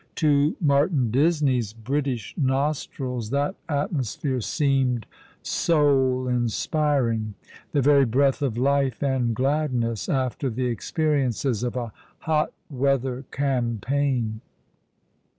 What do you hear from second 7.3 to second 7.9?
the 94 All along the Rivei\